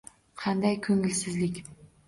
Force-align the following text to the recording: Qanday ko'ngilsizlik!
Qanday 0.43 0.79
ko'ngilsizlik! 0.89 1.65